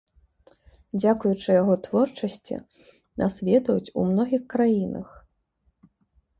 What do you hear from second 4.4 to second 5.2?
краінах.